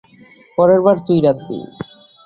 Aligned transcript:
পরের 0.57 0.79
বার, 0.85 0.97
তুই 1.05 1.19
রাঁধবি। 1.21 1.59